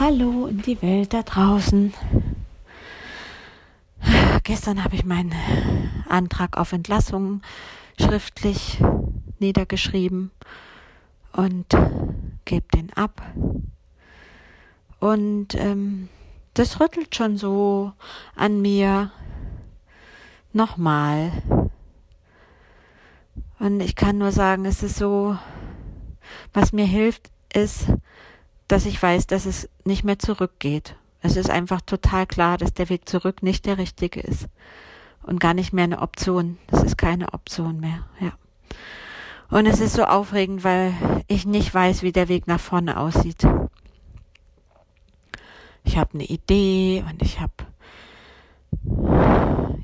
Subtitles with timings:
[0.00, 1.94] Hallo in die Welt da draußen.
[4.42, 5.32] Gestern habe ich meinen
[6.08, 7.42] Antrag auf Entlassung
[8.00, 8.82] schriftlich
[9.38, 10.32] niedergeschrieben
[11.32, 11.66] und
[12.44, 13.22] gebe den ab.
[14.98, 16.08] Und ähm,
[16.54, 17.92] das rüttelt schon so
[18.34, 19.12] an mir
[20.52, 21.30] nochmal.
[23.60, 25.38] Und ich kann nur sagen, es ist so,
[26.52, 27.86] was mir hilft, ist,
[28.68, 30.96] dass ich weiß, dass es nicht mehr zurückgeht.
[31.20, 34.46] Es ist einfach total klar, dass der Weg zurück nicht der richtige ist
[35.22, 36.58] und gar nicht mehr eine Option.
[36.68, 38.32] Das ist keine Option mehr, ja.
[39.50, 40.94] Und es ist so aufregend, weil
[41.28, 43.46] ich nicht weiß, wie der Weg nach vorne aussieht.
[45.84, 47.52] Ich habe eine Idee und ich habe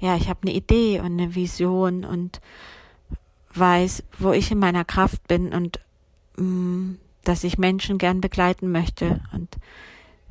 [0.00, 2.40] ja, ich habe eine Idee und eine Vision und
[3.54, 5.80] weiß, wo ich in meiner Kraft bin und
[6.36, 9.56] mh, mm, dass ich Menschen gern begleiten möchte und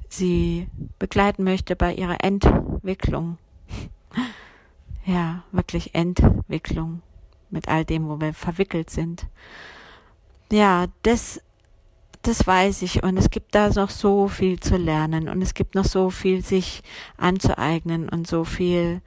[0.10, 3.38] sie begleiten möchte bei ihrer Entwicklung.
[5.06, 7.02] Ja, wirklich Entwicklung
[7.50, 9.26] mit all dem, wo wir verwickelt sind.
[10.52, 11.42] Ja, das,
[12.22, 15.74] das weiß ich und es gibt da noch so viel zu lernen und es gibt
[15.74, 16.84] noch so viel sich
[17.18, 19.02] anzueignen und so viel,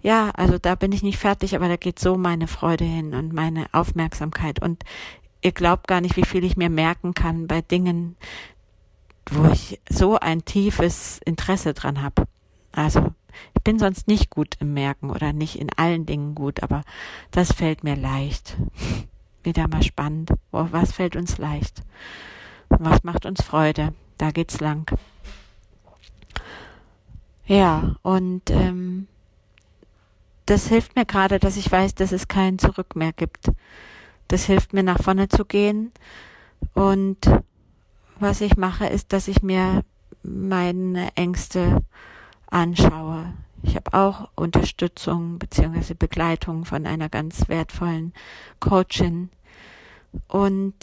[0.00, 3.32] ja, also da bin ich nicht fertig, aber da geht so meine Freude hin und
[3.32, 4.84] meine Aufmerksamkeit und
[5.42, 8.16] ihr glaubt gar nicht, wie viel ich mir merken kann bei Dingen,
[9.30, 12.24] wo ich so ein tiefes Interesse dran habe.
[12.72, 13.12] Also
[13.56, 16.82] ich bin sonst nicht gut im Merken oder nicht in allen Dingen gut, aber
[17.30, 18.56] das fällt mir leicht.
[19.42, 20.30] Wieder mal spannend.
[20.50, 21.82] Was fällt uns leicht?
[22.68, 23.94] Was macht uns Freude?
[24.18, 24.90] Da geht's lang.
[27.46, 29.06] Ja, und ähm,
[30.44, 33.50] das hilft mir gerade, dass ich weiß, dass es kein Zurück mehr gibt.
[34.28, 35.92] Das hilft mir nach vorne zu gehen.
[36.74, 37.18] Und
[38.20, 39.84] was ich mache, ist, dass ich mir
[40.22, 41.84] meine Ängste
[42.50, 43.32] anschaue.
[43.62, 45.94] Ich habe auch Unterstützung bzw.
[45.94, 48.12] Begleitung von einer ganz wertvollen
[48.60, 49.30] Coachin
[50.28, 50.74] und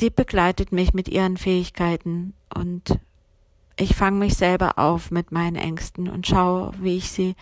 [0.00, 2.98] die begleitet mich mit ihren Fähigkeiten und
[3.76, 7.34] ich fange mich selber auf mit meinen Ängsten und schaue, wie ich sie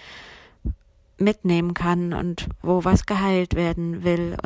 [1.18, 4.36] mitnehmen kann und wo was geheilt werden will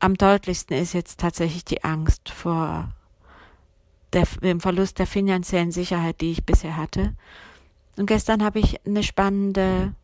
[0.00, 2.88] am deutlichsten ist jetzt tatsächlich die Angst vor
[4.12, 7.14] der, dem Verlust der finanziellen Sicherheit, die ich bisher hatte.
[7.96, 9.94] Und gestern habe ich eine spannende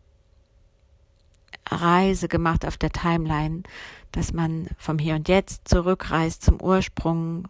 [1.71, 3.63] Reise gemacht auf der Timeline,
[4.13, 7.49] dass man vom Hier und Jetzt zurückreist zum Ursprung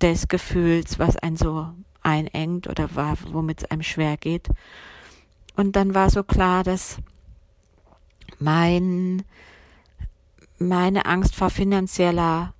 [0.00, 1.70] des Gefühls, was einen so
[2.02, 4.48] einengt oder war, womit es einem schwer geht.
[5.56, 6.98] Und dann war so klar, dass
[8.38, 9.24] mein
[10.60, 12.54] meine Angst vor finanzieller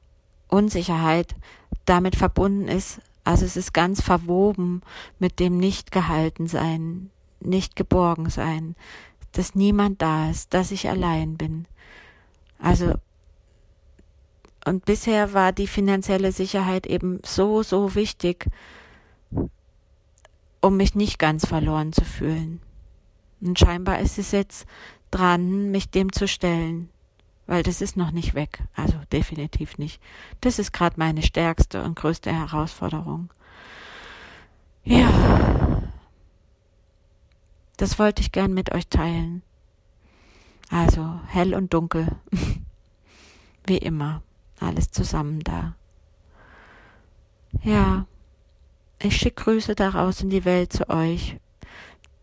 [0.49, 1.37] Unsicherheit
[1.85, 3.01] damit verbunden ist.
[3.23, 4.81] Also es ist ganz verwoben
[5.19, 8.75] mit dem nicht gehalten sein, nicht geborgen sein,
[9.33, 11.67] dass niemand da ist, dass ich allein bin.
[12.59, 12.95] Also
[14.65, 18.47] und bisher war die finanzielle Sicherheit eben so, so wichtig,
[20.61, 22.61] um mich nicht ganz verloren zu fühlen.
[23.41, 24.67] Und scheinbar ist es jetzt
[25.11, 26.91] dran, mich dem zu stellen
[27.51, 28.63] weil das ist noch nicht weg.
[28.77, 30.01] Also definitiv nicht.
[30.41, 33.29] Das ist gerade meine stärkste und größte Herausforderung.
[34.85, 35.83] Ja.
[37.77, 39.43] Das wollte ich gern mit euch teilen.
[40.71, 42.07] Also hell und dunkel.
[43.67, 44.23] Wie immer.
[44.61, 45.75] Alles zusammen da.
[47.65, 48.07] Ja.
[49.01, 51.41] Ich schicke Grüße daraus in die Welt zu euch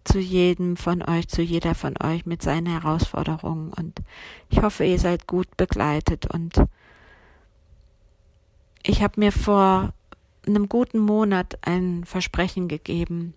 [0.08, 3.74] zu jedem von euch, zu jeder von euch mit seinen Herausforderungen.
[3.74, 4.02] Und
[4.50, 6.26] ich hoffe, ihr seid gut begleitet.
[6.34, 6.64] Und
[8.84, 9.94] ich habe mir vor
[10.46, 13.34] einem guten Monat ein Versprechen gegeben.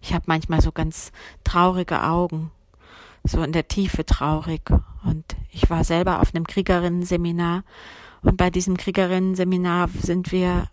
[0.00, 1.12] Ich habe manchmal so ganz
[1.44, 2.50] traurige Augen,
[3.24, 4.62] so in der Tiefe traurig.
[5.04, 7.64] Und ich war selber auf einem Kriegerinnen-Seminar.
[8.22, 10.68] Und bei diesem Kriegerinnen-Seminar sind wir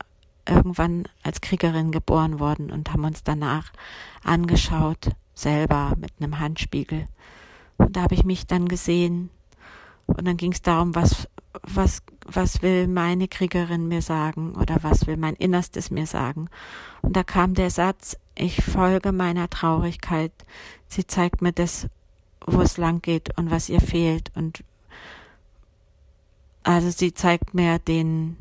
[0.49, 3.71] irgendwann als Kriegerin geboren worden und haben uns danach
[4.24, 7.06] angeschaut, selber mit einem Handspiegel.
[7.77, 9.29] Und da habe ich mich dann gesehen.
[10.07, 11.27] Und dann ging es darum, was,
[11.63, 16.50] was, was will meine Kriegerin mir sagen oder was will mein Innerstes mir sagen.
[17.01, 20.31] Und da kam der Satz, ich folge meiner Traurigkeit.
[20.88, 21.88] Sie zeigt mir das,
[22.45, 24.31] wo es lang geht und was ihr fehlt.
[24.35, 24.63] Und
[26.63, 28.38] also sie zeigt mir den,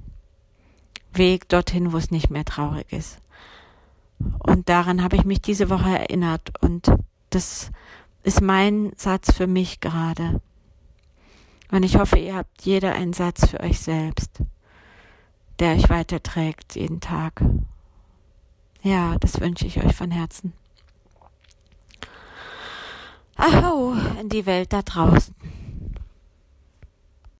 [1.19, 3.19] Weg dorthin, wo es nicht mehr traurig ist.
[4.39, 6.91] Und daran habe ich mich diese Woche erinnert und
[7.31, 7.71] das
[8.23, 10.41] ist mein Satz für mich gerade.
[11.71, 14.43] Und ich hoffe, ihr habt jeder einen Satz für euch selbst,
[15.59, 17.43] der euch weiterträgt jeden Tag.
[18.83, 20.53] Ja, das wünsche ich euch von Herzen.
[23.37, 25.35] Aho, in die Welt da draußen.